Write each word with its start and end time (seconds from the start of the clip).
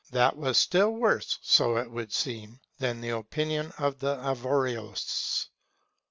That 0.09 0.35
was 0.35 0.57
still 0.57 0.89
worse, 0.93 1.37
so 1.43 1.77
it 1.77 1.91
would 1.91 2.11
seem, 2.11 2.59
than 2.79 3.01
the 3.01 3.09
opinion 3.09 3.71
of 3.77 3.99
the 3.99 4.15
Averroists. 4.15 5.49